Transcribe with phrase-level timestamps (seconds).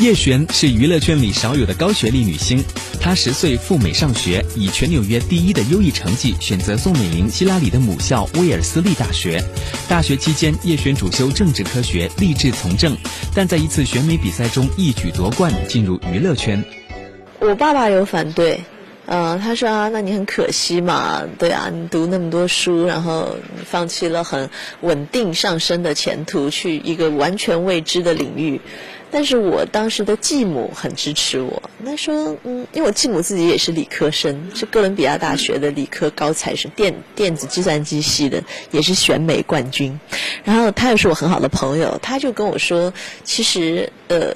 [0.00, 2.62] 叶璇是娱乐圈里少有的高学历女星。
[3.00, 9.42] 她十岁赴美上学，以全纽约第一的优异成绩选择宋美龄、希拉里的母校威尔斯利大学。
[9.88, 12.96] 大学期间，叶璇主修政治科学，立志从政，
[13.34, 16.62] 但在一次选美比赛中一举夺冠，进入娱乐圈。
[17.38, 18.60] 我爸爸有反对，
[19.06, 24.50] 呃，他说啊，那你很可惜嘛，对啊，你读那么多书，然后你放弃了很
[24.80, 28.60] 稳定上升的前途，去一个完全未知的领域。
[29.14, 38.42] 但是我当时的继母很支持我，那说，嗯，因为我继母自己也是理科生，是哥伦比亚大学的理科高材生，电电子计算机系的，
[38.72, 40.00] 也是选美冠军。
[40.42, 42.92] 然后他又是我很好的朋友，他就跟我说，
[43.22, 44.34] 其实，呃，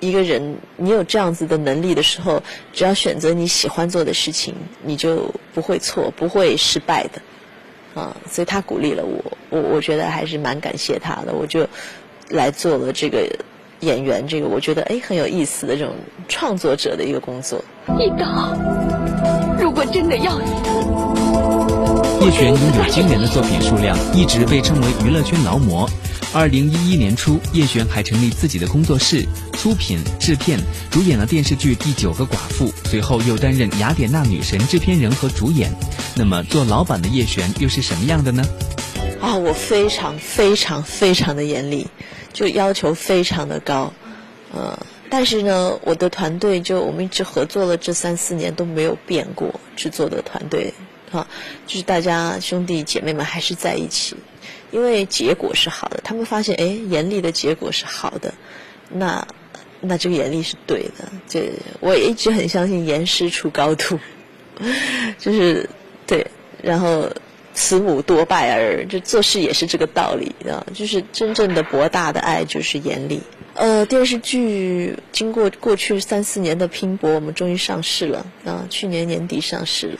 [0.00, 11.68] 一个人你有这样子的能力的时候，只要选择你喜欢做的事情，你就不会错，不会失败的，啊，所以他鼓励了我，我我觉得还是蛮感谢他的，我就
[12.30, 13.28] 来做了这个。
[13.80, 15.94] 演员这个，我觉得哎很有意思的这种
[16.28, 17.62] 创作者的一个工作。
[17.98, 18.56] 一刀，
[19.60, 20.44] 如果真的要死。
[22.20, 25.88] 叶璇拥有惊人的作品数量，一直被称为娱乐圈劳模。
[26.32, 30.58] 二零一一年初，叶璇还成立自己的工作室，出品、制片、
[30.90, 35.70] 主演了电视剧《第九个寡妇》，随后又担任雅典娜女神制片人和主演。
[36.16, 38.42] 那么，做老板的叶璇又是什么样的呢？
[39.20, 41.86] 啊，我非常非常非常的严厉。
[42.36, 43.90] 就要求非常的高，
[44.52, 50.74] 呃，但是呢，我的团队就我们一直合作了这三四年都没有变过，制作的团队，
[51.10, 51.26] 哈，
[51.66, 54.14] 就是大家兄弟姐妹们还是在一起，
[54.70, 58.34] 因为结果是好的，他们发现哎，严厉的结果是好的，
[58.90, 59.26] 那
[59.80, 63.98] 那这个严厉是对的，这我一直很相信严师出高徒，
[65.18, 65.66] 就是
[66.06, 66.26] 对，
[66.62, 67.10] 然后。
[67.56, 70.64] 慈母多败儿，这做事也是这个道理啊。
[70.74, 73.20] 就是真正的博大的爱，就是严厉。
[73.54, 78.66] 呃，电视剧经过过去三四年的拼搏，我们终于上市了啊！
[78.68, 79.98] 去年年底上市了，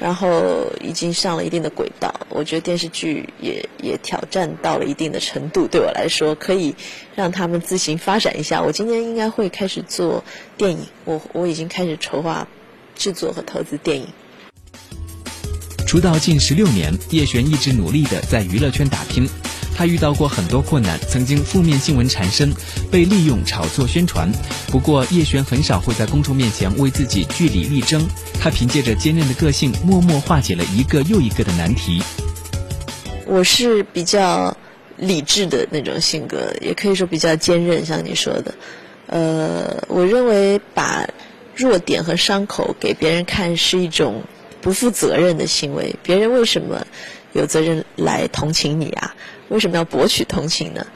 [0.00, 2.12] 然后已经上了一定的轨道。
[2.28, 6.74] 我觉得电视剧也也挑战到了一定的程度，对我来说可以
[7.14, 8.60] 让他们自行发展一下。
[8.60, 10.24] 我今年应该会开始做
[10.56, 12.48] 电影，我我已经开始筹划
[12.96, 14.08] 制作和投资电影。
[15.90, 19.28] 出道近十六年，叶璇一直努力的在娱乐圈打拼。
[19.74, 22.54] 她遇到过很多困难，曾经负面新闻缠身，
[22.92, 24.30] 被利用炒作宣传。
[24.68, 28.08] 不过，叶璇很少会在公众面前为自己据理力争。
[28.40, 32.00] 她凭借着坚韧的个性，默默化解了一个又一个的难题。
[33.26, 34.56] 我是比较
[34.96, 38.54] 理智的那种性格，也可以说比较坚韧，像你说的。
[39.08, 41.08] 呃，我认为把
[41.56, 44.22] 弱点和伤口给别人看是一种。
[44.60, 46.86] 不负责任的行为，别人为什么
[47.32, 49.14] 有责任来同情你啊？
[49.48, 50.86] 为什么要博取同情呢？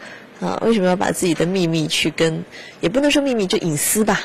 [0.41, 2.45] 啊，为什么要把自己的秘密去跟，
[2.81, 4.21] 也不能说秘密，就隐私吧，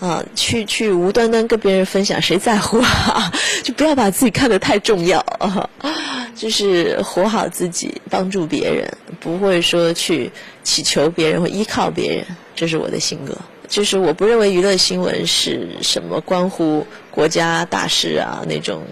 [0.00, 3.32] 啊，去去无端端跟别人分享，谁在乎啊？
[3.62, 5.70] 就不要把自己看得太重要，啊
[6.34, 10.30] 就是活好自己，帮助别人，不会说去
[10.64, 13.38] 祈求别人或依靠别人，这是我的性格。
[13.74, 18.84] 就是我不认为娱乐新闻是什么关乎国家大事啊那种，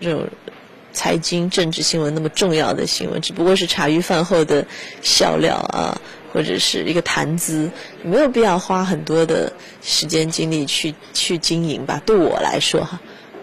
[0.00, 0.28] 这种
[0.92, 4.64] 财经政治新闻那么重要的新闻，只不过是茶余饭后的
[5.02, 6.00] 笑料啊，
[6.32, 7.68] 或者是一个谈资，
[8.04, 12.00] 没有必要花很多的时间精力去去经营吧。
[12.06, 13.00] 对我来说哈，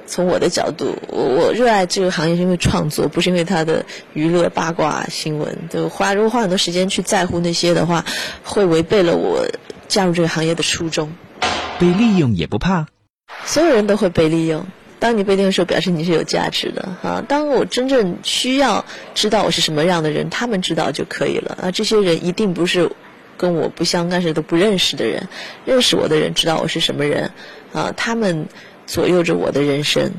[0.07, 5.57] 从我的角度，我我热爱这个行业是因为创作，不是因为它的娱乐八卦新闻。
[5.69, 8.05] 就花如果花很多时间去在乎那些的话，
[8.45, 9.45] 会违背了我。
[9.87, 11.11] 加入这个行业的初衷，
[11.79, 12.87] 被利用也不怕。
[13.45, 14.65] 所有人都会被利用。
[14.97, 17.23] 当你被利用的时候，表示你是有价值的啊。
[17.27, 21.71] 当我真正需要知道我是什么样的人，他们知道就可以了啊。
[21.71, 22.89] 这些人一定不是
[23.37, 25.27] 跟我不相干、是都不认识的人。
[25.65, 27.29] 认识我的人知道我是什么人
[27.73, 27.93] 啊。
[27.95, 28.47] 他们
[28.87, 30.11] 左右着我的人生，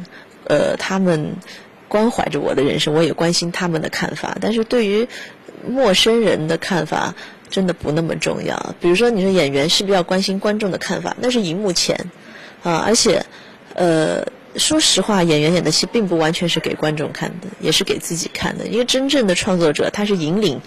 [0.44, 1.34] 呃，他们
[1.89, 4.37] 关怀着我的人生，我也关心他们的看法。
[4.41, 5.09] 但是对于
[5.67, 7.15] 陌生人的看法。
[7.49, 8.75] 真的不那么重要。
[8.81, 11.17] 比如说，你说演员是不是要关心观众的看法？
[11.21, 12.11] 那是荧幕前，
[12.65, 13.25] 啊，而且，
[13.75, 18.67] 呃，说实话，演员演的戏并不完全是给观众看的，也是给自己看的。
[18.67, 20.61] 因为真正的创作者，他是引领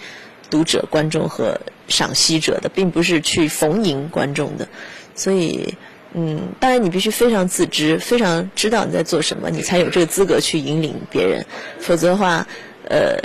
[0.50, 4.70] 读者、观众和赏析者的，并不是去逢迎观众的。
[5.16, 5.76] 所以，
[6.14, 11.46] 嗯，当然你必须非常自知，非常知道你在做什么，你才有这个资格去引领别人。
[11.80, 12.48] 否则的话，
[12.90, 13.20] 呃，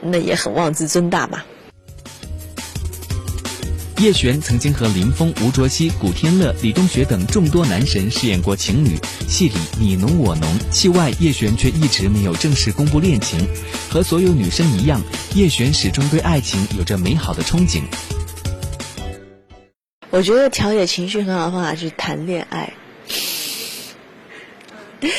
[0.00, 1.42] 那也很妄自尊大嘛。
[4.00, 8.96] 叶璇曾经和林峰、吴卓羲、古天乐、李东学等众多男神饰演过情侣，
[9.26, 13.44] 戏里你侬我侬，戏外叶璇却一直没有正式公布恋情。
[13.90, 15.02] 和所有女生一样，
[15.34, 17.82] 叶璇始终对爱情有着美好的憧憬。
[20.10, 22.72] 我觉得调节情绪很好的方法是谈恋爱，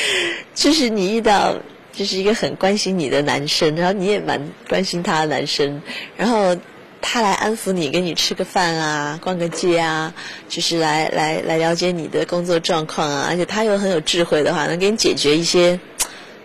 [0.54, 1.54] 就是你遇到
[1.92, 5.80] 就是一个很关心你的男生，然后你也蛮关心他的男生，
[6.16, 6.56] 然后
[7.00, 10.12] 他来安抚你，跟你吃个饭啊，逛个街啊，
[10.48, 15.78] 就是来来来了解你的工作状况啊，而且他又很有智慧的话，能给你解决一些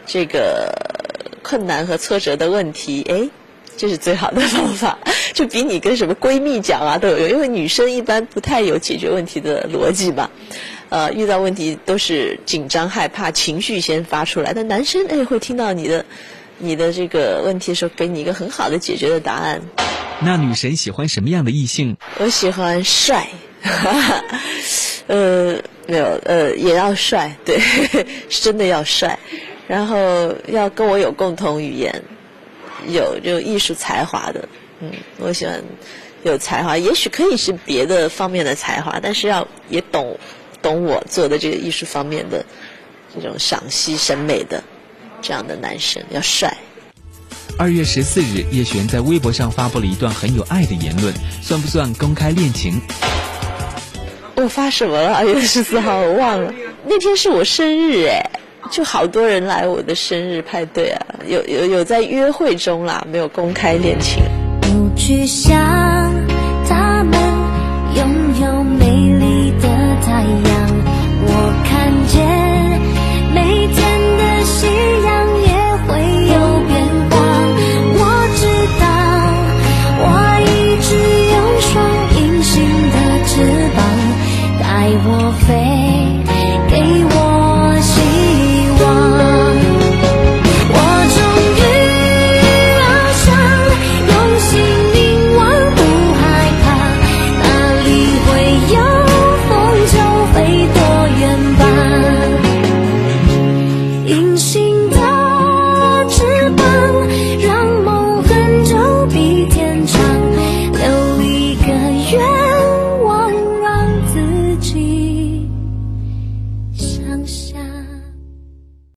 [0.05, 0.71] 这个
[1.41, 3.27] 困难和挫折的问题，哎。
[3.77, 4.97] 这是最好的方法，
[5.35, 7.29] 就比你跟什么闺蜜讲啊都有用。
[7.29, 10.29] 因为女生一般不太有解决问题的逻辑嘛，
[10.89, 14.53] 呃，遇到问题都是紧张害怕，情绪先发出来。
[14.53, 16.05] 但男生哎会听到你的
[16.57, 19.61] 你的这个问题的时候，给你一个很好的解决的答案。
[20.21, 21.97] 那女神喜欢什么样的异性？
[22.19, 23.27] 我喜欢帅，
[25.07, 27.59] 呃，没有，呃，也要帅，对，
[28.29, 29.19] 是真的要帅，
[29.67, 32.01] 然后要跟我有共同语言。
[32.87, 34.47] 有就艺术才华的，
[34.79, 35.61] 嗯，我喜欢
[36.23, 40.17] 有才华，也许可以是别的方面的才华，但是要也懂
[40.61, 42.45] 懂我做的这个艺术方面的
[43.13, 44.63] 这种赏析审美的
[45.21, 46.55] 这样的男生，要帅。
[47.57, 52.81] 二月十四日，叶璇在微博上发布了一段很有爱的言论，算不算公开恋情？
[54.35, 55.13] 我发什么了？
[55.13, 56.53] 二月十四号我忘了，
[56.85, 58.21] 那天是我生日哎。
[58.71, 64.23] 就好多人来我的生日派对啊，有有有在约会中啦，没有公开恋情。
[64.75, 66.24] 不去想